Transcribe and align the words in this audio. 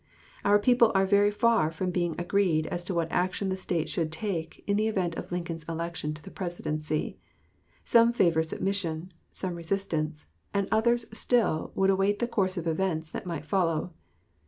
Our 0.43 0.57
people 0.57 0.91
are 0.95 1.05
very 1.05 1.29
far 1.29 1.69
from 1.69 1.91
being 1.91 2.15
agreed 2.17 2.65
as 2.65 2.83
to 2.85 2.95
what 2.95 3.11
action 3.11 3.49
the 3.49 3.55
State 3.55 3.87
should 3.87 4.11
take 4.11 4.63
in 4.65 4.75
the 4.75 4.87
event 4.87 5.13
of 5.13 5.31
Lincoln's 5.31 5.63
election 5.65 6.11
to 6.15 6.23
the 6.23 6.31
Presidency. 6.31 7.19
Some 7.83 8.11
favor 8.11 8.41
submission, 8.41 9.13
some 9.29 9.53
resistance, 9.53 10.25
and 10.55 10.67
others 10.71 11.05
still 11.11 11.71
would 11.75 11.91
await 11.91 12.17
the 12.17 12.27
course 12.27 12.57
of 12.57 12.65
events 12.65 13.11
that 13.11 13.27
might 13.27 13.45
follow. 13.45 13.93